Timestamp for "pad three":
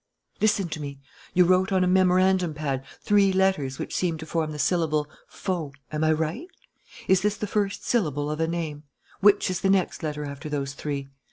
2.55-3.31